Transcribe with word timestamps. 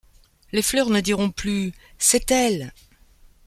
Les 0.51 0.63
fleurs 0.63 0.89
ne 0.89 0.99
diront 0.99 1.29
plus:— 1.29 1.73
C’est 1.99 2.31
elle! 2.31 2.73